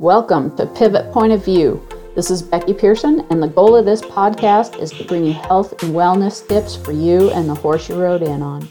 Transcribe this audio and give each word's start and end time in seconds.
Welcome 0.00 0.56
to 0.56 0.64
Pivot 0.64 1.12
Point 1.12 1.34
of 1.34 1.44
View. 1.44 1.86
This 2.14 2.30
is 2.30 2.40
Becky 2.40 2.72
Pearson, 2.72 3.20
and 3.28 3.42
the 3.42 3.46
goal 3.46 3.76
of 3.76 3.84
this 3.84 4.00
podcast 4.00 4.80
is 4.80 4.92
to 4.92 5.04
bring 5.04 5.26
you 5.26 5.34
health 5.34 5.82
and 5.82 5.94
wellness 5.94 6.48
tips 6.48 6.74
for 6.74 6.92
you 6.92 7.28
and 7.32 7.46
the 7.46 7.54
horse 7.54 7.90
you 7.90 8.00
rode 8.00 8.22
in 8.22 8.40
on. 8.40 8.66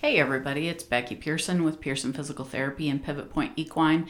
Hey 0.00 0.16
everybody, 0.16 0.68
it's 0.68 0.82
Becky 0.82 1.16
Pearson 1.16 1.64
with 1.64 1.82
Pearson 1.82 2.14
Physical 2.14 2.46
Therapy 2.46 2.88
and 2.88 3.04
Pivot 3.04 3.30
Point 3.30 3.52
Equine. 3.56 4.08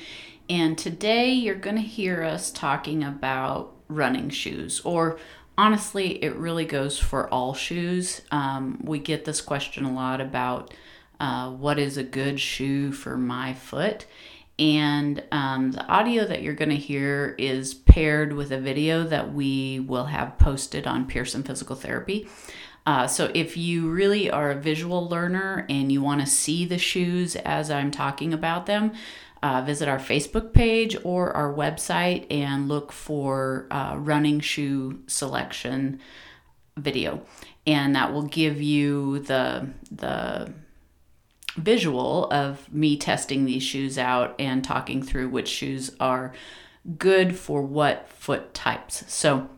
And 0.49 0.79
today 0.79 1.33
you're 1.33 1.57
going 1.57 1.75
to 1.75 1.83
hear 1.83 2.23
us 2.23 2.53
talking 2.53 3.03
about 3.03 3.73
running 3.89 4.31
shoes, 4.31 4.81
or 4.85 5.19
honestly, 5.59 6.23
it 6.23 6.37
really 6.37 6.67
goes 6.67 7.01
for 7.01 7.29
all 7.31 7.53
shoes. 7.53 8.23
Um, 8.31 8.79
we 8.85 9.01
get 9.01 9.25
this 9.25 9.41
question 9.41 9.85
a 9.85 9.93
lot 9.93 10.21
about 10.21 10.73
uh, 11.19 11.51
what 11.51 11.81
is 11.81 11.97
a 11.97 12.05
good 12.05 12.39
shoe 12.39 12.93
for 12.93 13.17
my 13.17 13.55
foot. 13.55 14.07
And 14.59 15.23
um, 15.31 15.73
the 15.73 15.87
audio 15.87 16.25
that 16.25 16.43
you're 16.43 16.55
going 16.55 16.71
to 16.71 16.77
hear 16.77 17.37
is 17.39 17.75
paired 17.75 18.33
with 18.33 18.51
a 18.51 18.59
video 18.59 19.05
that 19.05 19.33
we 19.33 19.81
will 19.81 20.07
have 20.07 20.39
posted 20.39 20.87
on 20.87 21.07
Pearson 21.07 21.43
Physical 21.45 21.77
Therapy. 21.77 22.29
Uh, 22.85 23.07
so 23.07 23.31
if 23.35 23.57
you 23.57 23.91
really 23.91 24.31
are 24.31 24.51
a 24.51 24.55
visual 24.55 25.09
learner 25.09 25.67
and 25.69 25.93
you 25.93 26.03
want 26.03 26.21
to 26.21 26.27
see 26.27 26.65
the 26.65 26.79
shoes 26.79 27.37
as 27.37 27.71
I'm 27.71 27.91
talking 27.91 28.33
about 28.33 28.67
them, 28.67 28.93
uh, 29.43 29.63
visit 29.63 29.89
our 29.89 29.99
Facebook 29.99 30.53
page 30.53 30.97
or 31.05 31.31
our 31.37 31.53
website 31.53 32.27
and 32.31 32.67
look 32.67 32.91
for 32.91 33.67
uh, 33.71 33.95
running 33.99 34.41
shoe 34.41 35.01
selection 35.07 36.01
video, 36.77 37.23
and 37.67 37.95
that 37.95 38.13
will 38.13 38.23
give 38.23 38.61
you 38.61 39.21
the 39.21 39.69
the 39.91 40.53
visual 41.59 42.31
of 42.31 42.73
me 42.73 42.97
testing 42.97 43.45
these 43.45 43.63
shoes 43.63 43.99
out 43.99 44.35
and 44.39 44.65
talking 44.65 45.03
through 45.03 45.29
which 45.29 45.49
shoes 45.49 45.91
are 46.01 46.33
good 46.97 47.37
for 47.37 47.63
what 47.63 48.09
foot 48.09 48.55
types. 48.55 49.05
So, 49.13 49.49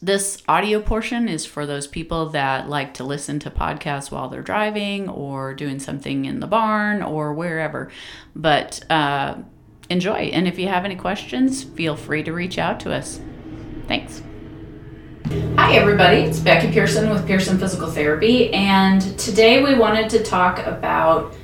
this 0.00 0.42
audio 0.48 0.80
portion 0.80 1.28
is 1.28 1.44
for 1.44 1.66
those 1.66 1.86
people 1.86 2.30
that 2.30 2.68
like 2.68 2.94
to 2.94 3.04
listen 3.04 3.38
to 3.40 3.50
podcasts 3.50 4.10
while 4.10 4.28
they're 4.28 4.42
driving 4.42 5.08
or 5.08 5.54
doing 5.54 5.80
something 5.80 6.24
in 6.24 6.40
the 6.40 6.46
barn 6.46 7.02
or 7.02 7.34
wherever. 7.34 7.90
But 8.34 8.82
uh, 8.90 9.38
enjoy. 9.90 10.30
And 10.32 10.46
if 10.46 10.58
you 10.58 10.68
have 10.68 10.84
any 10.84 10.96
questions, 10.96 11.64
feel 11.64 11.96
free 11.96 12.22
to 12.22 12.32
reach 12.32 12.58
out 12.58 12.80
to 12.80 12.92
us. 12.92 13.20
Thanks. 13.88 14.22
Everybody. 15.74 16.18
It's 16.18 16.38
Becky 16.38 16.70
Pearson 16.70 17.08
with 17.08 17.26
Pearson 17.26 17.58
Physical 17.58 17.90
Therapy, 17.90 18.52
and 18.52 19.00
today 19.18 19.64
we 19.64 19.74
wanted 19.74 20.10
to 20.10 20.22
talk 20.22 20.58
about 20.66 21.34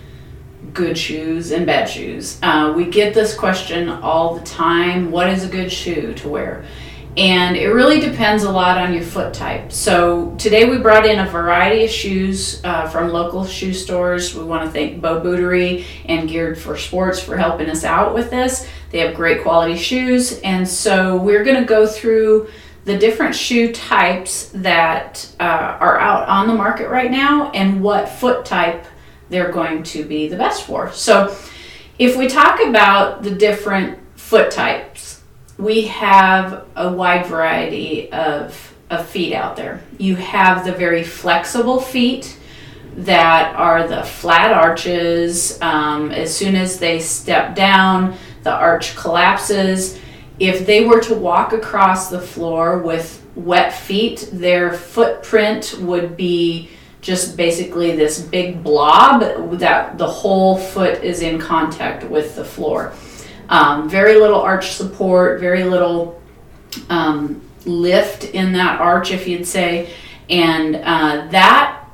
good 0.75 0.99
shoes 0.99 1.51
and 1.51 1.65
bad 1.65 1.89
shoes. 1.89 2.39
Uh, 2.43 2.75
we 2.77 2.85
get 2.85 3.15
this 3.15 3.35
question 3.35 3.89
all 3.89 4.39
the 4.39 4.45
time 4.45 5.11
what 5.11 5.31
is 5.31 5.45
a 5.45 5.49
good 5.49 5.73
shoe 5.73 6.13
to 6.13 6.29
wear? 6.29 6.67
And 7.17 7.57
it 7.57 7.69
really 7.69 8.01
depends 8.01 8.43
a 8.43 8.53
lot 8.53 8.77
on 8.77 8.93
your 8.93 9.03
foot 9.03 9.33
type. 9.33 9.73
So, 9.73 10.37
today 10.37 10.69
we 10.69 10.77
brought 10.77 11.07
in 11.07 11.19
a 11.21 11.27
variety 11.27 11.85
of 11.85 11.91
shoes 11.91 12.63
uh, 12.65 12.87
from 12.87 13.09
local 13.09 13.47
shoe 13.47 13.73
stores. 13.73 14.35
We 14.35 14.45
want 14.45 14.63
to 14.63 14.71
thank 14.71 15.01
Bow 15.01 15.21
Bootery 15.21 15.87
and 16.05 16.29
Geared 16.29 16.59
for 16.59 16.77
Sports 16.77 17.19
for 17.19 17.39
helping 17.39 17.71
us 17.71 17.83
out 17.83 18.13
with 18.13 18.29
this. 18.29 18.69
They 18.91 18.99
have 18.99 19.17
great 19.17 19.43
quality 19.43 19.77
shoes, 19.77 20.39
and 20.41 20.69
so 20.69 21.17
we're 21.17 21.45
going 21.45 21.61
to 21.61 21.67
go 21.67 21.87
through 21.87 22.51
the 22.89 22.97
different 22.97 23.35
shoe 23.35 23.71
types 23.71 24.49
that 24.55 25.31
uh, 25.39 25.77
are 25.79 26.01
out 26.01 26.27
on 26.27 26.49
the 26.49 26.55
market 26.55 26.89
right 26.89 27.11
now 27.11 27.51
and 27.51 27.83
what 27.83 28.09
foot 28.09 28.47
type 28.47 28.87
they're 29.29 29.53
going 29.53 29.83
to 29.83 30.07
be 30.07 30.27
the 30.27 30.37
best 30.39 30.65
for. 30.65 30.91
So, 30.93 31.37
if 31.99 32.17
we 32.17 32.29
talk 32.29 32.63
about 32.63 33.23
the 33.23 33.31
different 33.31 33.99
foot 34.17 34.51
types, 34.51 35.23
we 35.59 35.83
have 35.89 36.67
a 36.77 36.91
wide 36.91 37.27
variety 37.27 38.11
of, 38.11 38.75
of 38.89 39.07
feet 39.07 39.35
out 39.35 39.55
there. 39.55 39.83
You 39.99 40.17
have 40.17 40.65
the 40.65 40.73
very 40.73 41.05
flexible 41.05 41.83
feet 41.83 42.39
that 42.97 43.55
are 43.55 43.87
the 43.87 44.03
flat 44.03 44.51
arches. 44.51 45.61
Um, 45.61 46.11
as 46.11 46.35
soon 46.35 46.57
as 46.57 46.79
they 46.79 47.01
step 47.01 47.55
down, 47.55 48.17
the 48.45 48.53
arch 48.53 48.97
collapses 48.97 50.01
if 50.39 50.67
they 50.67 50.85
were 50.85 51.01
to 51.01 51.15
walk 51.15 51.53
across 51.53 52.11
the 52.11 52.21
floor 52.21 52.79
with 52.79 53.25
wet 53.35 53.73
feet, 53.73 54.29
their 54.33 54.73
footprint 54.73 55.77
would 55.81 56.17
be 56.17 56.71
just 57.01 57.37
basically 57.37 57.95
this 57.95 58.21
big 58.21 58.63
blob 58.63 59.59
that 59.59 59.99
the 59.99 60.07
whole 60.07 60.57
foot 60.57 61.03
is 61.03 61.23
in 61.23 61.39
contact 61.39 62.05
with 62.05 62.35
the 62.35 62.45
floor. 62.45 62.93
Um, 63.49 63.89
very 63.89 64.19
little 64.19 64.41
arch 64.41 64.73
support, 64.73 65.41
very 65.41 65.65
little 65.65 66.21
um, 66.91 67.41
lift 67.65 68.25
in 68.25 68.53
that 68.53 68.81
arch, 68.81 69.11
if 69.11 69.27
you'd 69.27 69.47
say, 69.47 69.91
and 70.29 70.77
uh, 70.77 71.29
that 71.31 71.89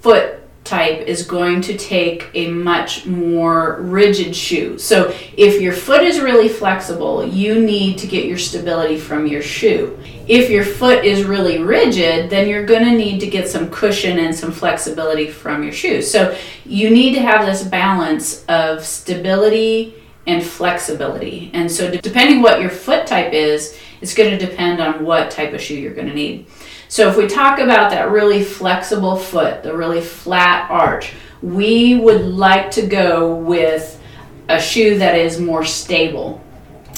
foot 0.00 0.39
type 0.70 1.00
is 1.08 1.24
going 1.24 1.60
to 1.62 1.76
take 1.76 2.30
a 2.34 2.48
much 2.48 3.04
more 3.04 3.80
rigid 3.82 4.34
shoe. 4.34 4.78
So 4.78 5.12
if 5.36 5.60
your 5.60 5.72
foot 5.72 6.02
is 6.02 6.20
really 6.20 6.48
flexible, 6.48 7.26
you 7.26 7.60
need 7.60 7.98
to 7.98 8.06
get 8.06 8.26
your 8.26 8.38
stability 8.38 8.96
from 8.96 9.26
your 9.26 9.42
shoe. 9.42 9.98
If 10.28 10.48
your 10.48 10.64
foot 10.64 11.04
is 11.04 11.24
really 11.24 11.58
rigid, 11.58 12.30
then 12.30 12.48
you're 12.48 12.64
going 12.64 12.84
to 12.84 12.96
need 12.96 13.18
to 13.20 13.26
get 13.26 13.48
some 13.48 13.68
cushion 13.70 14.20
and 14.20 14.32
some 14.32 14.52
flexibility 14.52 15.28
from 15.28 15.64
your 15.64 15.72
shoe. 15.72 16.00
So 16.02 16.36
you 16.64 16.88
need 16.88 17.14
to 17.14 17.20
have 17.20 17.44
this 17.44 17.64
balance 17.64 18.44
of 18.46 18.84
stability 18.84 19.94
and 20.28 20.40
flexibility. 20.42 21.50
And 21.52 21.68
so 21.68 21.90
depending 21.90 22.42
what 22.42 22.60
your 22.60 22.70
foot 22.70 23.08
type 23.08 23.32
is, 23.32 23.76
it's 24.00 24.14
going 24.14 24.36
to 24.36 24.46
depend 24.46 24.80
on 24.80 25.04
what 25.04 25.30
type 25.30 25.52
of 25.52 25.60
shoe 25.60 25.74
you're 25.74 25.94
going 25.94 26.08
to 26.08 26.14
need. 26.14 26.46
So 26.88 27.08
if 27.08 27.16
we 27.16 27.26
talk 27.26 27.58
about 27.58 27.90
that 27.90 28.10
really 28.10 28.42
flexible 28.42 29.16
foot, 29.16 29.62
the 29.62 29.76
really 29.76 30.00
flat 30.00 30.70
arch, 30.70 31.12
we 31.42 31.96
would 31.96 32.22
like 32.22 32.70
to 32.72 32.86
go 32.86 33.36
with 33.36 34.00
a 34.48 34.60
shoe 34.60 34.98
that 34.98 35.14
is 35.16 35.38
more 35.38 35.64
stable. 35.64 36.42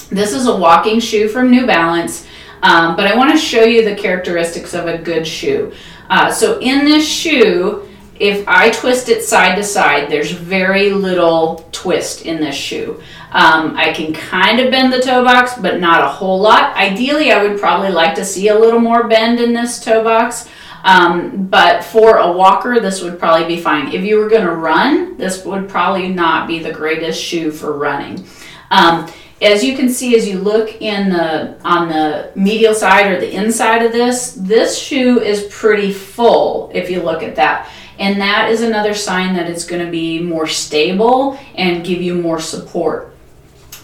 This 0.08 0.32
is 0.32 0.46
a 0.46 0.56
walking 0.56 1.00
shoe 1.00 1.28
from 1.28 1.50
New 1.50 1.66
Balance, 1.66 2.26
um, 2.62 2.96
but 2.96 3.06
I 3.06 3.16
want 3.16 3.32
to 3.32 3.38
show 3.38 3.64
you 3.64 3.84
the 3.84 3.94
characteristics 3.94 4.74
of 4.74 4.86
a 4.86 4.98
good 4.98 5.26
shoe. 5.26 5.72
Uh, 6.08 6.30
so 6.30 6.58
in 6.60 6.84
this 6.84 7.06
shoe, 7.06 7.88
if 8.18 8.46
I 8.46 8.70
twist 8.70 9.08
it 9.08 9.24
side 9.24 9.56
to 9.56 9.64
side, 9.64 10.10
there's 10.10 10.30
very 10.30 10.90
little 10.90 11.68
twist 11.72 12.24
in 12.24 12.40
this 12.40 12.54
shoe. 12.54 13.02
Um, 13.34 13.74
I 13.76 13.92
can 13.92 14.12
kind 14.12 14.60
of 14.60 14.70
bend 14.70 14.92
the 14.92 15.00
toe 15.00 15.24
box, 15.24 15.58
but 15.58 15.80
not 15.80 16.02
a 16.02 16.08
whole 16.08 16.40
lot. 16.40 16.76
Ideally, 16.76 17.32
I 17.32 17.42
would 17.42 17.58
probably 17.58 17.90
like 17.90 18.14
to 18.16 18.24
see 18.24 18.48
a 18.48 18.58
little 18.58 18.80
more 18.80 19.08
bend 19.08 19.40
in 19.40 19.52
this 19.52 19.82
toe 19.82 20.04
box. 20.04 20.48
Um, 20.84 21.46
but 21.46 21.84
for 21.84 22.18
a 22.18 22.30
walker, 22.30 22.80
this 22.80 23.02
would 23.02 23.18
probably 23.18 23.46
be 23.46 23.60
fine. 23.60 23.92
If 23.92 24.04
you 24.04 24.18
were 24.18 24.28
going 24.28 24.44
to 24.44 24.54
run, 24.54 25.16
this 25.16 25.44
would 25.44 25.68
probably 25.68 26.08
not 26.08 26.46
be 26.46 26.58
the 26.58 26.72
greatest 26.72 27.22
shoe 27.22 27.50
for 27.52 27.78
running. 27.78 28.26
Um, 28.70 29.10
as 29.40 29.64
you 29.64 29.76
can 29.76 29.88
see, 29.88 30.16
as 30.16 30.28
you 30.28 30.38
look 30.38 30.80
in 30.80 31.10
the 31.10 31.56
on 31.64 31.88
the 31.88 32.30
medial 32.36 32.74
side 32.74 33.10
or 33.10 33.20
the 33.20 33.32
inside 33.32 33.82
of 33.82 33.92
this, 33.92 34.32
this 34.34 34.78
shoe 34.78 35.20
is 35.20 35.48
pretty 35.50 35.92
full. 35.92 36.70
If 36.74 36.90
you 36.90 37.02
look 37.02 37.22
at 37.22 37.36
that, 37.36 37.68
and 37.98 38.20
that 38.20 38.50
is 38.50 38.62
another 38.62 38.94
sign 38.94 39.34
that 39.34 39.50
it's 39.50 39.64
going 39.64 39.84
to 39.84 39.90
be 39.90 40.20
more 40.20 40.46
stable 40.46 41.38
and 41.54 41.84
give 41.84 42.00
you 42.00 42.14
more 42.14 42.40
support. 42.40 43.11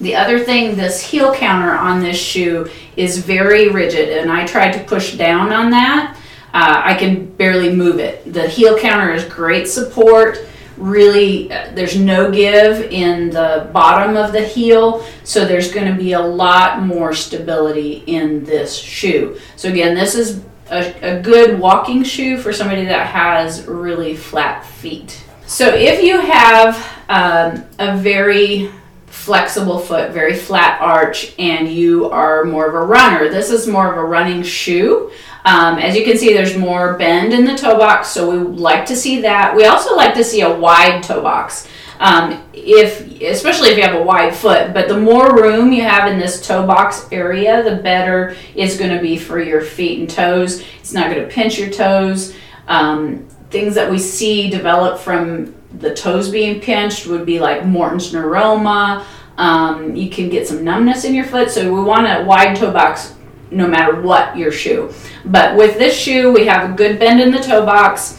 The 0.01 0.15
other 0.15 0.39
thing, 0.39 0.77
this 0.77 1.01
heel 1.01 1.35
counter 1.35 1.73
on 1.73 2.01
this 2.01 2.17
shoe 2.17 2.69
is 2.97 3.19
very 3.19 3.69
rigid, 3.69 4.17
and 4.17 4.31
I 4.31 4.47
tried 4.47 4.73
to 4.73 4.85
push 4.85 5.17
down 5.17 5.53
on 5.53 5.71
that. 5.71 6.17
Uh, 6.55 6.83
I 6.85 6.95
can 6.95 7.27
barely 7.37 7.75
move 7.75 7.99
it. 7.99 8.33
The 8.33 8.49
heel 8.49 8.79
counter 8.79 9.13
is 9.13 9.25
great 9.25 9.69
support. 9.69 10.39
Really, 10.77 11.51
uh, 11.53 11.73
there's 11.75 11.99
no 11.99 12.31
give 12.31 12.93
in 12.93 13.31
the 13.31 13.69
bottom 13.73 14.17
of 14.17 14.33
the 14.33 14.41
heel, 14.41 15.05
so 15.25 15.45
there's 15.45 15.73
going 15.73 15.93
to 15.93 15.99
be 15.99 16.13
a 16.13 16.21
lot 16.21 16.83
more 16.83 17.13
stability 17.13 18.05
in 18.07 18.45
this 18.45 18.79
shoe. 18.79 19.39
So, 19.57 19.69
again, 19.69 19.97
this 19.97 20.15
is 20.15 20.45
a, 20.71 21.19
a 21.19 21.21
good 21.21 21.59
walking 21.59 22.05
shoe 22.05 22.39
for 22.39 22.53
somebody 22.53 22.85
that 22.85 23.09
has 23.09 23.67
really 23.67 24.17
flat 24.17 24.65
feet. 24.65 25.25
So, 25.47 25.69
if 25.75 26.03
you 26.03 26.21
have 26.21 26.77
um, 27.09 27.65
a 27.81 27.97
very 27.97 28.71
flexible 29.11 29.79
foot, 29.79 30.13
very 30.13 30.35
flat 30.35 30.81
arch, 30.81 31.35
and 31.39 31.69
you 31.69 32.11
are 32.11 32.45
more 32.45 32.67
of 32.67 32.75
a 32.75 32.87
runner. 32.87 33.29
This 33.29 33.51
is 33.51 33.67
more 33.67 33.91
of 33.91 33.99
a 33.99 34.05
running 34.05 34.43
shoe. 34.43 35.11
Um, 35.45 35.79
as 35.79 35.97
you 35.97 36.05
can 36.05 36.19
see, 36.19 36.33
there's 36.33 36.57
more 36.57 36.99
bend 36.99 37.33
in 37.33 37.45
the 37.45 37.57
toe 37.57 37.79
box, 37.79 38.09
so 38.09 38.31
we 38.31 38.39
like 38.39 38.85
to 38.87 38.97
see 38.97 39.21
that. 39.23 39.55
We 39.55 39.65
also 39.65 39.97
like 39.97 40.15
to 40.15 40.25
see 40.25 40.43
a 40.43 40.55
wide 40.55 41.03
toe 41.03 41.23
box. 41.23 41.69
Um, 42.01 42.45
if 42.53 43.21
especially 43.23 43.71
if 43.71 43.77
you 43.77 43.83
have 43.83 43.97
a 43.97 44.03
wide 44.03 44.35
foot, 44.35 44.73
but 44.73 44.89
the 44.89 44.99
more 44.99 45.35
room 45.35 45.73
you 45.73 45.83
have 45.83 46.11
in 46.11 46.19
this 46.19 46.47
toe 46.47 46.67
box 46.67 47.09
area, 47.11 47.63
the 47.63 47.77
better 47.83 48.37
it's 48.55 48.77
going 48.77 48.95
to 48.95 49.03
be 49.03 49.17
for 49.17 49.41
your 49.41 49.63
feet 49.63 49.99
and 49.99 50.09
toes. 50.09 50.65
It's 50.79 50.93
not 50.93 51.11
going 51.11 51.27
to 51.27 51.33
pinch 51.33 51.59
your 51.59 51.71
toes. 51.71 52.35
Um, 52.69 53.27
things 53.51 53.75
that 53.75 53.91
we 53.91 53.99
see 53.99 54.51
develop 54.51 55.01
from 55.01 55.55
the 55.73 55.95
toes 55.95 56.31
being 56.31 56.61
pinched 56.61 57.07
would 57.07 57.27
be 57.27 57.39
like 57.41 57.65
Morton's 57.65 58.13
neuroma, 58.13 59.05
Um, 59.39 59.95
you 59.95 60.11
can 60.11 60.29
get 60.29 60.49
some 60.49 60.65
numbness 60.65 61.05
in 61.05 61.15
your 61.15 61.25
foot, 61.25 61.51
so 61.51 61.73
we 61.73 61.81
want 61.81 62.07
a 62.07 62.25
wide 62.25 62.57
toe 62.57 62.73
box 62.73 63.15
no 63.51 63.69
matter 63.69 64.01
what 64.03 64.37
your 64.37 64.51
shoe. 64.51 64.93
But 65.25 65.57
with 65.57 65.79
this 65.79 65.97
shoe, 65.97 66.33
we 66.33 66.47
have 66.47 66.71
a 66.71 66.75
good 66.75 66.99
bend 66.99 67.21
in 67.21 67.31
the 67.31 67.39
toe 67.39 67.65
box. 67.65 68.19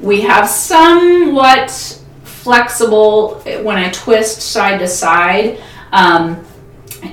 We 0.00 0.20
have 0.22 0.48
somewhat 0.48 1.70
flexible 2.22 3.40
when 3.62 3.76
I 3.76 3.90
twist 3.90 4.40
side 4.40 4.78
to 4.78 4.86
side. 4.86 5.60
Um, 5.92 6.46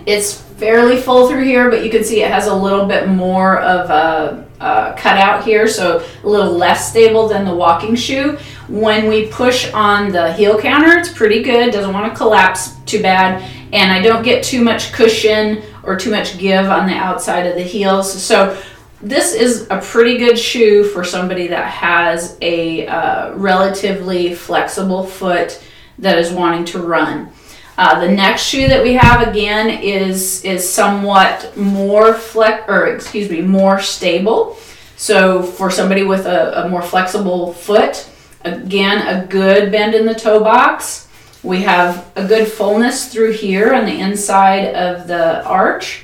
it's 0.06 0.36
fairly 0.36 1.02
full 1.02 1.28
through 1.28 1.44
here, 1.44 1.70
but 1.70 1.84
you 1.84 1.90
can 1.90 2.04
see 2.04 2.22
it 2.22 2.32
has 2.32 2.48
a 2.48 2.56
little 2.56 2.86
bit 2.86 3.10
more 3.10 3.60
of 3.60 3.90
a, 3.90 4.47
a 4.60 4.94
cutout 4.98 5.44
here, 5.44 5.68
so 5.68 6.06
a 6.24 6.28
little 6.28 6.52
less 6.52 6.90
stable 6.90 7.28
than 7.28 7.46
the 7.46 7.54
walking 7.54 7.96
shoe. 7.96 8.38
When 8.68 9.08
we 9.08 9.28
push 9.28 9.72
on 9.74 10.12
the 10.12 10.34
heel 10.34 10.60
counter, 10.60 10.98
it's 10.98 11.12
pretty 11.12 11.44
good, 11.44 11.72
doesn't 11.72 11.94
want 11.94 12.12
to 12.12 12.18
collapse 12.18 12.76
too 12.86 13.02
bad, 13.02 13.42
and 13.74 13.92
I 13.92 14.02
don't 14.02 14.24
get 14.24 14.44
too 14.44 14.64
much 14.64 14.92
cushion 14.92 15.62
or 15.84 15.96
too 15.96 16.12
much 16.12 16.38
give 16.38 16.66
on 16.66 16.88
the 16.88 16.96
outside 16.96 17.46
of 17.46 17.56
the 17.56 17.64
heels. 17.64 18.12
So 18.12 18.62
this 19.02 19.34
is 19.34 19.68
a 19.70 19.80
pretty 19.80 20.18
good 20.18 20.40
shoe 20.40 20.84
for 20.84 21.04
somebody 21.04 21.48
that 21.48 21.68
has 21.68 22.38
a 22.42 22.88
uh, 22.88 23.36
relatively 23.36 24.34
flexible 24.34 25.04
foot 25.04 25.64
that 26.00 26.18
is 26.18 26.32
wanting 26.32 26.66
to 26.66 26.80
run. 26.80 27.32
Uh, 27.78 28.00
the 28.00 28.12
next 28.12 28.44
shoe 28.44 28.68
that 28.68 28.82
we 28.82 28.94
have 28.94 29.28
again 29.28 29.70
is 29.84 30.44
is 30.44 30.68
somewhat 30.68 31.56
more 31.56 32.14
flex 32.14 32.68
or 32.68 32.88
excuse 32.88 33.30
me 33.30 33.42
more 33.42 33.80
stable. 33.80 34.58
So 34.96 35.44
for 35.44 35.70
somebody 35.70 36.02
with 36.02 36.26
a, 36.26 36.66
a 36.66 36.70
more 36.70 36.82
flexible 36.82 37.54
foot, 37.54 38.10
again 38.44 39.08
a 39.08 39.28
good 39.28 39.72
bend 39.72 39.94
in 39.94 40.08
the 40.08 40.16
toe 40.16 40.40
box. 40.40 41.08
We 41.44 41.62
have 41.62 42.12
a 42.16 42.28
good 42.28 42.48
fullness 42.48 43.14
through 43.14 43.34
here 43.34 43.74
on 43.74 43.86
the 43.86 44.00
inside 44.00 44.74
of 44.74 45.08
the 45.08 45.46
arch. 45.46 46.04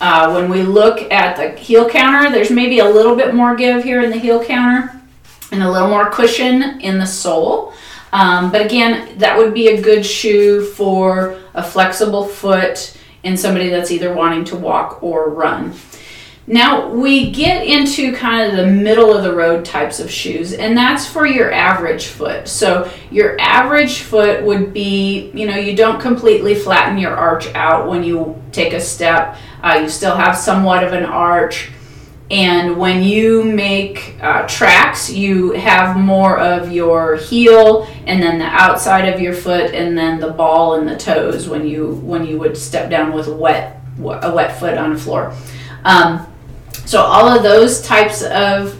Uh, 0.00 0.30
when 0.32 0.50
we 0.50 0.62
look 0.62 1.10
at 1.10 1.36
the 1.36 1.58
heel 1.58 1.88
counter, 1.88 2.30
there's 2.30 2.50
maybe 2.50 2.78
a 2.80 2.88
little 2.88 3.16
bit 3.16 3.34
more 3.34 3.56
give 3.56 3.82
here 3.82 4.02
in 4.02 4.10
the 4.10 4.18
heel 4.18 4.44
counter 4.44 5.00
and 5.50 5.62
a 5.62 5.70
little 5.70 5.88
more 5.88 6.10
cushion 6.10 6.80
in 6.80 6.98
the 6.98 7.06
sole. 7.06 7.72
Um, 8.12 8.50
but 8.50 8.64
again, 8.64 9.18
that 9.18 9.36
would 9.36 9.54
be 9.54 9.68
a 9.68 9.80
good 9.80 10.04
shoe 10.04 10.64
for 10.64 11.38
a 11.54 11.62
flexible 11.62 12.24
foot 12.26 12.96
in 13.22 13.36
somebody 13.36 13.68
that's 13.68 13.90
either 13.90 14.12
wanting 14.12 14.44
to 14.46 14.56
walk 14.56 15.02
or 15.02 15.30
run. 15.30 15.74
Now 16.50 16.88
we 16.88 17.30
get 17.30 17.66
into 17.66 18.14
kind 18.14 18.50
of 18.50 18.56
the 18.56 18.66
middle 18.66 19.14
of 19.14 19.22
the 19.22 19.34
road 19.34 19.66
types 19.66 20.00
of 20.00 20.10
shoes, 20.10 20.54
and 20.54 20.74
that's 20.74 21.06
for 21.06 21.26
your 21.26 21.52
average 21.52 22.06
foot. 22.06 22.48
So 22.48 22.90
your 23.10 23.38
average 23.38 23.98
foot 23.98 24.42
would 24.42 24.72
be, 24.72 25.30
you 25.34 25.46
know, 25.46 25.56
you 25.56 25.76
don't 25.76 26.00
completely 26.00 26.54
flatten 26.54 26.96
your 26.96 27.14
arch 27.14 27.48
out 27.54 27.86
when 27.86 28.02
you 28.02 28.42
take 28.50 28.72
a 28.72 28.80
step. 28.80 29.36
Uh, 29.62 29.80
you 29.82 29.90
still 29.90 30.16
have 30.16 30.34
somewhat 30.38 30.82
of 30.82 30.94
an 30.94 31.04
arch. 31.04 31.70
And 32.30 32.76
when 32.76 33.02
you 33.02 33.42
make 33.42 34.16
uh, 34.20 34.46
tracks, 34.46 35.10
you 35.10 35.52
have 35.52 35.96
more 35.96 36.38
of 36.38 36.70
your 36.70 37.16
heel 37.16 37.84
and 38.06 38.22
then 38.22 38.38
the 38.38 38.44
outside 38.44 39.08
of 39.12 39.18
your 39.18 39.32
foot 39.32 39.74
and 39.74 39.96
then 39.96 40.20
the 40.20 40.30
ball 40.30 40.74
and 40.74 40.86
the 40.86 40.96
toes 40.96 41.48
when 41.48 41.66
you 41.66 41.92
when 41.94 42.26
you 42.26 42.38
would 42.38 42.56
step 42.56 42.90
down 42.90 43.12
with 43.12 43.28
a 43.28 43.34
wet 43.34 43.80
a 43.98 44.32
wet 44.32 44.58
foot 44.60 44.76
on 44.76 44.92
the 44.92 45.00
floor. 45.00 45.34
Um, 45.84 46.26
so 46.84 47.02
all 47.02 47.28
of 47.28 47.42
those 47.42 47.82
types 47.82 48.22
of 48.22 48.78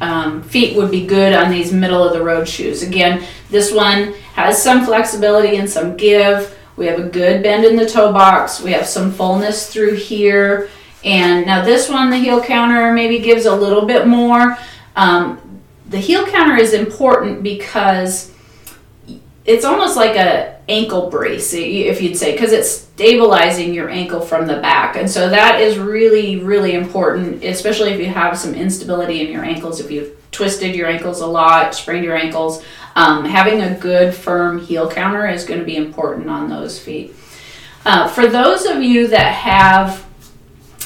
um, 0.00 0.42
feet 0.42 0.76
would 0.76 0.90
be 0.90 1.06
good 1.06 1.32
on 1.32 1.50
these 1.50 1.72
middle 1.72 2.02
of 2.02 2.12
the 2.12 2.22
road 2.22 2.48
shoes. 2.48 2.82
Again, 2.82 3.24
this 3.50 3.72
one 3.72 4.14
has 4.34 4.62
some 4.62 4.84
flexibility 4.84 5.56
and 5.56 5.68
some 5.68 5.96
give. 5.96 6.56
We 6.76 6.86
have 6.86 7.00
a 7.00 7.08
good 7.08 7.42
bend 7.42 7.64
in 7.64 7.74
the 7.74 7.88
toe 7.88 8.12
box. 8.12 8.60
We 8.60 8.72
have 8.72 8.86
some 8.86 9.12
fullness 9.12 9.72
through 9.72 9.96
here. 9.96 10.68
And 11.04 11.46
now 11.46 11.64
this 11.64 11.88
one, 11.88 12.10
the 12.10 12.16
heel 12.16 12.42
counter 12.42 12.92
maybe 12.92 13.18
gives 13.20 13.46
a 13.46 13.54
little 13.54 13.86
bit 13.86 14.06
more. 14.06 14.58
Um, 14.96 15.60
the 15.88 15.98
heel 15.98 16.26
counter 16.26 16.56
is 16.56 16.72
important 16.72 17.42
because 17.42 18.32
it's 19.44 19.64
almost 19.64 19.96
like 19.96 20.16
a 20.16 20.58
ankle 20.68 21.08
brace, 21.08 21.54
if 21.54 22.02
you'd 22.02 22.16
say, 22.16 22.32
because 22.32 22.52
it's 22.52 22.70
stabilizing 22.70 23.72
your 23.72 23.88
ankle 23.88 24.20
from 24.20 24.46
the 24.46 24.56
back. 24.56 24.96
And 24.96 25.08
so 25.08 25.30
that 25.30 25.60
is 25.60 25.78
really, 25.78 26.36
really 26.36 26.74
important, 26.74 27.42
especially 27.42 27.92
if 27.92 28.00
you 28.00 28.06
have 28.06 28.36
some 28.36 28.54
instability 28.54 29.22
in 29.22 29.32
your 29.32 29.44
ankles, 29.44 29.80
if 29.80 29.90
you've 29.90 30.14
twisted 30.32 30.74
your 30.74 30.88
ankles 30.88 31.20
a 31.20 31.26
lot, 31.26 31.74
sprained 31.74 32.04
your 32.04 32.16
ankles. 32.16 32.62
Um, 32.96 33.24
having 33.24 33.62
a 33.62 33.74
good, 33.78 34.12
firm 34.12 34.60
heel 34.60 34.90
counter 34.90 35.26
is 35.26 35.44
going 35.44 35.60
to 35.60 35.66
be 35.66 35.76
important 35.76 36.28
on 36.28 36.50
those 36.50 36.78
feet. 36.78 37.14
Uh, 37.86 38.08
for 38.08 38.26
those 38.26 38.66
of 38.66 38.82
you 38.82 39.06
that 39.06 39.32
have 39.32 40.04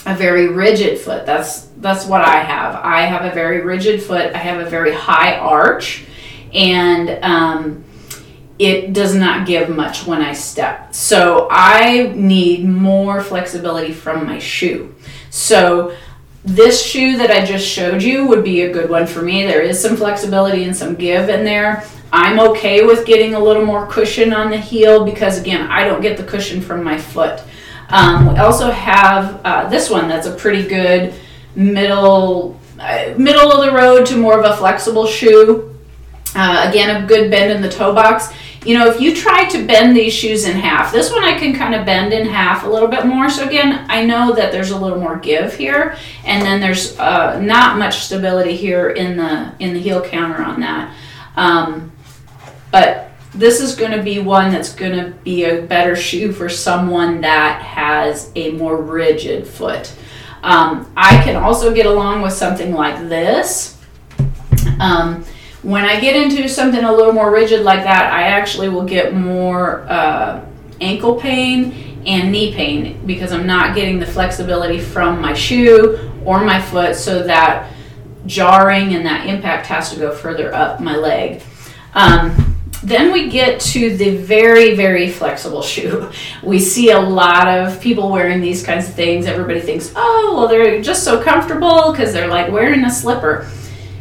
a 0.07 0.15
very 0.15 0.49
rigid 0.49 0.99
foot. 0.99 1.27
That's 1.27 1.69
that's 1.79 2.07
what 2.07 2.23
I 2.23 2.43
have. 2.43 2.77
I 2.77 3.03
have 3.03 3.25
a 3.25 3.35
very 3.35 3.61
rigid 3.63 4.03
foot. 4.03 4.35
I 4.35 4.39
have 4.39 4.65
a 4.65 4.69
very 4.69 4.93
high 4.93 5.37
arch, 5.37 6.05
and 6.53 7.11
um, 7.25 7.85
it 8.59 8.93
does 8.93 9.15
not 9.15 9.47
give 9.47 9.69
much 9.69 10.07
when 10.07 10.23
I 10.23 10.33
step. 10.33 10.95
So 10.95 11.49
I 11.51 12.13
need 12.15 12.65
more 12.65 13.21
flexibility 13.21 13.93
from 13.93 14.27
my 14.27 14.39
shoe. 14.39 14.95
So 15.31 15.97
this 16.45 16.85
shoe 16.85 17.17
that 17.19 17.31
I 17.31 17.45
just 17.45 17.67
showed 17.67 18.03
you 18.03 18.27
would 18.27 18.45
be 18.45 18.63
a 18.63 18.73
good 18.73 18.91
one 18.91 19.07
for 19.07 19.23
me. 19.23 19.45
There 19.45 19.63
is 19.63 19.81
some 19.81 19.97
flexibility 19.97 20.65
and 20.65 20.77
some 20.77 20.97
give 20.97 21.29
in 21.29 21.45
there. 21.45 21.85
I'm 22.13 22.41
okay 22.51 22.85
with 22.85 23.07
getting 23.07 23.35
a 23.35 23.41
little 23.41 23.65
more 23.65 23.87
cushion 23.87 24.33
on 24.33 24.51
the 24.51 24.59
heel 24.59 25.05
because 25.05 25.41
again, 25.41 25.71
I 25.71 25.85
don't 25.85 26.03
get 26.03 26.17
the 26.17 26.25
cushion 26.25 26.61
from 26.61 26.85
my 26.85 26.99
foot. 26.99 27.43
Um, 27.93 28.33
we 28.33 28.39
also 28.39 28.71
have 28.71 29.41
uh, 29.45 29.69
this 29.69 29.91
one 29.91 30.09
that's 30.09 30.27
a 30.27 30.35
pretty 30.35 30.67
good 30.67 31.15
middle 31.55 32.59
uh, 32.81 33.15
middle 33.17 33.53
of 33.53 33.65
the 33.65 33.71
road 33.71 34.07
to 34.07 34.17
more 34.17 34.39
of 34.39 34.51
a 34.51 34.57
flexible 34.57 35.07
shoe. 35.07 35.79
Uh, 36.35 36.67
again, 36.69 37.05
a 37.05 37.07
good 37.07 37.31
bend 37.31 37.53
in 37.53 37.61
the 37.61 37.69
toe 37.69 37.95
box. 37.95 38.33
You 38.65 38.79
know, 38.79 38.87
if 38.87 39.01
you 39.01 39.15
try 39.15 39.45
to 39.51 39.67
bend 39.67 39.95
these 39.95 40.15
shoes 40.15 40.47
in 40.47 40.57
half, 40.57 40.91
this 40.91 41.11
one 41.13 41.23
I 41.23 41.37
can 41.37 41.55
kind 41.55 41.75
of 41.75 41.85
bend 41.85 42.13
in 42.13 42.27
half 42.27 42.65
a 42.65 42.69
little 42.69 42.89
bit 42.89 43.05
more. 43.05 43.29
So 43.29 43.47
again, 43.47 43.85
I 43.89 44.05
know 44.05 44.33
that 44.33 44.53
there's 44.53 44.71
a 44.71 44.79
little 44.79 44.99
more 44.99 45.17
give 45.17 45.55
here, 45.55 45.97
and 46.25 46.43
then 46.43 46.61
there's 46.61 46.99
uh, 46.99 47.39
not 47.41 47.79
much 47.79 47.99
stability 47.99 48.57
here 48.57 48.91
in 48.91 49.17
the 49.17 49.53
in 49.59 49.75
the 49.75 49.81
heel 49.81 50.03
counter 50.03 50.43
on 50.43 50.61
that. 50.61 50.95
Um, 51.37 51.93
but 52.71 53.12
this 53.35 53.61
is 53.61 53.75
going 53.75 53.93
to 53.93 54.03
be 54.03 54.19
one 54.19 54.51
that's 54.53 54.75
going 54.75 54.93
to 54.93 55.11
be 55.23 55.45
a 55.45 55.63
better 55.63 55.97
shoe 55.97 56.33
for 56.33 56.49
someone 56.49 57.23
that 57.23 57.63
has 57.63 58.31
a 58.35 58.53
more 58.53 58.77
rigid 58.77 59.47
foot. 59.47 59.93
Um, 60.43 60.93
I 60.97 61.23
can 61.23 61.37
also 61.37 61.73
get 61.73 61.87
along 61.87 62.23
with 62.23 62.33
something 62.33 62.73
like 62.73 63.09
this. 63.09 63.79
Um, 64.81 65.25
when 65.63 65.85
I 65.85 66.01
get 66.01 66.17
into 66.17 66.49
something 66.49 66.83
a 66.83 66.93
little 66.93 67.13
more 67.13 67.31
rigid 67.31 67.63
like 67.63 67.85
that, 67.85 68.13
I 68.13 68.25
actually 68.25 68.69
will 68.69 68.85
get 68.85 69.15
more 69.15 69.83
uh, 69.89 70.45
ankle 70.81 71.15
pain 71.15 72.03
and 72.05 72.33
knee 72.33 72.53
pain 72.53 73.07
because 73.07 73.33
I'm 73.33 73.47
not 73.47 73.77
getting 73.77 74.01
the 74.01 74.07
flexibility 74.07 74.81
from 74.81 75.21
my 75.21 75.35
shoe 75.35 76.11
or 76.25 76.45
my 76.45 76.61
foot, 76.61 76.97
so 76.97 77.23
that 77.23 77.73
jarring 78.27 78.95
and 78.95 79.07
that 79.07 79.27
impact 79.27 79.67
has 79.67 79.93
to 79.93 79.99
go 79.99 80.15
further 80.15 80.53
up 80.53 80.81
my 80.81 80.97
leg. 80.97 81.43
Um, 81.95 82.52
then 82.83 83.13
we 83.13 83.29
get 83.29 83.61
to 83.61 83.97
the 83.97 84.17
very, 84.17 84.75
very 84.75 85.09
flexible 85.09 85.63
shoe. 85.63 86.11
We 86.43 86.59
see 86.59 86.91
a 86.91 87.01
lot 87.01 87.47
of 87.47 87.81
people 87.81 88.11
wearing 88.11 88.41
these 88.41 88.65
kinds 88.65 88.89
of 88.89 88.95
things. 88.95 89.27
Everybody 89.27 89.61
thinks, 89.61 89.93
oh, 89.95 90.35
well, 90.37 90.49
they're 90.49 90.83
just 90.83 91.05
so 91.05 91.23
comfortable 91.23 91.93
because 91.93 92.13
they're 92.13 92.29
like 92.29 92.51
wearing 92.51 92.85
a 92.85 92.91
slipper. 92.91 93.49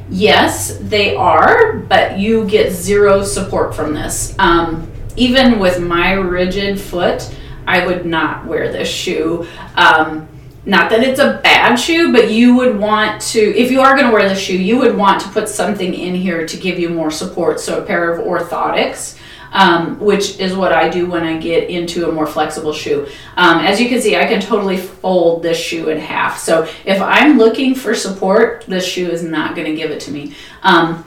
Yes, 0.09 0.77
they 0.81 1.15
are, 1.15 1.77
but 1.77 2.17
you 2.17 2.45
get 2.45 2.73
zero 2.73 3.23
support 3.23 3.73
from 3.75 3.93
this. 3.93 4.35
Um, 4.39 4.91
even 5.15 5.59
with 5.59 5.79
my 5.79 6.13
rigid 6.13 6.79
foot, 6.79 7.33
I 7.67 7.85
would 7.85 8.05
not 8.05 8.45
wear 8.45 8.71
this 8.71 8.89
shoe. 8.89 9.47
Um, 9.75 10.27
not 10.65 10.91
that 10.91 11.01
it's 11.01 11.19
a 11.19 11.39
bad 11.43 11.75
shoe, 11.75 12.11
but 12.11 12.29
you 12.29 12.55
would 12.55 12.77
want 12.77 13.21
to, 13.21 13.39
if 13.39 13.71
you 13.71 13.81
are 13.81 13.95
going 13.95 14.07
to 14.07 14.13
wear 14.13 14.29
the 14.29 14.35
shoe, 14.35 14.57
you 14.57 14.77
would 14.77 14.95
want 14.95 15.21
to 15.21 15.29
put 15.29 15.49
something 15.49 15.93
in 15.93 16.13
here 16.13 16.45
to 16.45 16.57
give 16.57 16.77
you 16.77 16.89
more 16.89 17.09
support. 17.09 17.59
So 17.59 17.81
a 17.81 17.85
pair 17.85 18.11
of 18.11 18.23
orthotics, 18.25 19.17
um, 19.53 19.99
which 19.99 20.39
is 20.39 20.55
what 20.55 20.71
I 20.71 20.87
do 20.87 21.09
when 21.09 21.23
I 21.23 21.39
get 21.39 21.69
into 21.69 22.07
a 22.07 22.11
more 22.11 22.27
flexible 22.27 22.73
shoe. 22.73 23.07
Um, 23.37 23.59
as 23.59 23.81
you 23.81 23.89
can 23.89 24.01
see, 24.01 24.15
I 24.15 24.25
can 24.25 24.39
totally 24.39 24.77
fold 24.77 25.41
this 25.41 25.57
shoe 25.57 25.89
in 25.89 25.97
half. 25.97 26.37
So 26.37 26.67
if 26.85 27.01
I'm 27.01 27.39
looking 27.39 27.73
for 27.73 27.95
support, 27.95 28.63
this 28.67 28.85
shoe 28.85 29.09
is 29.09 29.23
not 29.23 29.55
going 29.55 29.67
to 29.67 29.75
give 29.75 29.89
it 29.89 29.99
to 30.01 30.11
me. 30.11 30.35
Um, 30.61 31.03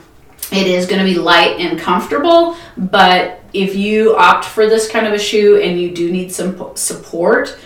it 0.51 0.67
is 0.67 0.87
going 0.87 0.99
to 0.99 1.05
be 1.05 1.19
light 1.19 1.59
and 1.61 1.79
comfortable, 1.79 2.57
but 2.77 3.41
if 3.53 3.77
you 3.77 4.17
opt 4.17 4.45
for 4.45 4.67
this 4.67 4.91
kind 4.91 5.07
of 5.07 5.13
a 5.13 5.19
shoe 5.19 5.61
and 5.61 5.81
you 5.81 5.95
do 5.95 6.11
need 6.11 6.33
some 6.33 6.77
support, 6.77 7.57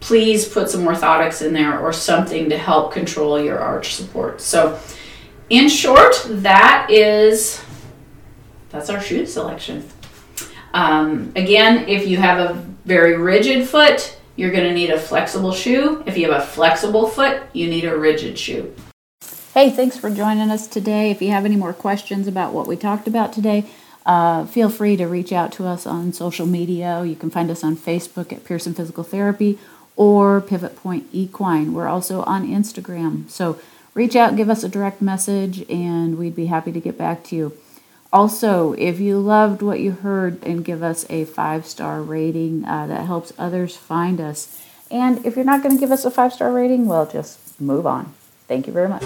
please 0.00 0.46
put 0.48 0.70
some 0.70 0.82
orthotics 0.82 1.44
in 1.44 1.52
there 1.52 1.80
or 1.80 1.92
something 1.92 2.48
to 2.50 2.58
help 2.58 2.92
control 2.92 3.40
your 3.40 3.58
arch 3.58 3.94
support. 3.94 4.40
So 4.40 4.78
in 5.50 5.68
short, 5.68 6.14
that 6.28 6.88
is, 6.90 7.62
that's 8.70 8.90
our 8.90 9.00
shoe 9.00 9.26
selection. 9.26 9.88
Um, 10.74 11.32
again, 11.34 11.88
if 11.88 12.06
you 12.06 12.18
have 12.18 12.38
a 12.38 12.54
very 12.84 13.16
rigid 13.16 13.68
foot, 13.68 14.16
you're 14.36 14.52
going 14.52 14.64
to 14.64 14.74
need 14.74 14.90
a 14.90 14.98
flexible 14.98 15.52
shoe. 15.52 16.02
If 16.06 16.16
you 16.16 16.30
have 16.30 16.42
a 16.42 16.46
flexible 16.46 17.08
foot, 17.08 17.42
you 17.52 17.68
need 17.68 17.84
a 17.84 17.96
rigid 17.96 18.38
shoe. 18.38 18.72
Hey, 19.52 19.70
thanks 19.70 19.96
for 19.96 20.10
joining 20.10 20.50
us 20.50 20.68
today. 20.68 21.10
If 21.10 21.20
you 21.20 21.30
have 21.30 21.44
any 21.44 21.56
more 21.56 21.72
questions 21.72 22.28
about 22.28 22.52
what 22.52 22.68
we 22.68 22.76
talked 22.76 23.08
about 23.08 23.32
today, 23.32 23.64
uh, 24.06 24.46
feel 24.46 24.70
free 24.70 24.96
to 24.96 25.06
reach 25.06 25.32
out 25.32 25.50
to 25.52 25.66
us 25.66 25.86
on 25.86 26.12
social 26.12 26.46
media. 26.46 27.02
You 27.04 27.16
can 27.16 27.30
find 27.30 27.50
us 27.50 27.64
on 27.64 27.76
Facebook 27.76 28.32
at 28.32 28.44
Pearson 28.44 28.74
Physical 28.74 29.02
Therapy 29.02 29.58
or 29.98 30.40
Pivot 30.40 30.76
Point 30.76 31.06
Equine. 31.12 31.74
We're 31.74 31.88
also 31.88 32.22
on 32.22 32.46
Instagram. 32.46 33.28
So 33.28 33.58
reach 33.94 34.14
out, 34.14 34.36
give 34.36 34.48
us 34.48 34.62
a 34.62 34.68
direct 34.68 35.02
message, 35.02 35.68
and 35.68 36.16
we'd 36.16 36.36
be 36.36 36.46
happy 36.46 36.70
to 36.70 36.80
get 36.80 36.96
back 36.96 37.24
to 37.24 37.36
you. 37.36 37.52
Also, 38.12 38.72
if 38.74 39.00
you 39.00 39.18
loved 39.18 39.60
what 39.60 39.80
you 39.80 39.90
heard, 39.90 40.42
and 40.42 40.64
give 40.64 40.82
us 40.82 41.04
a 41.10 41.26
five 41.26 41.66
star 41.66 42.00
rating, 42.00 42.64
uh, 42.64 42.86
that 42.86 43.06
helps 43.06 43.32
others 43.36 43.76
find 43.76 44.20
us. 44.20 44.64
And 44.90 45.26
if 45.26 45.36
you're 45.36 45.44
not 45.44 45.62
going 45.62 45.74
to 45.74 45.80
give 45.80 45.90
us 45.90 46.06
a 46.06 46.10
five 46.10 46.32
star 46.32 46.52
rating, 46.52 46.86
well, 46.86 47.04
just 47.04 47.60
move 47.60 47.86
on. 47.86 48.14
Thank 48.46 48.66
you 48.66 48.72
very 48.72 48.88
much. 48.88 49.02